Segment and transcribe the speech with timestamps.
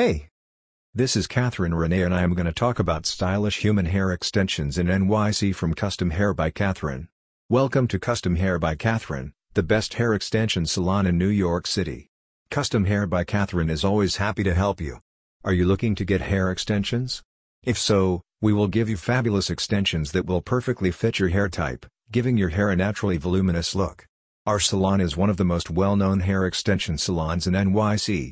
[0.00, 0.30] Hey!
[0.94, 4.78] This is Catherine Renee and I am going to talk about stylish human hair extensions
[4.78, 7.08] in NYC from Custom Hair by Catherine.
[7.50, 12.08] Welcome to Custom Hair by Catherine, the best hair extension salon in New York City.
[12.50, 15.00] Custom Hair by Catherine is always happy to help you.
[15.44, 17.22] Are you looking to get hair extensions?
[17.62, 21.84] If so, we will give you fabulous extensions that will perfectly fit your hair type,
[22.10, 24.06] giving your hair a naturally voluminous look.
[24.46, 28.28] Our salon is one of the most well-known hair extension salons in NYC,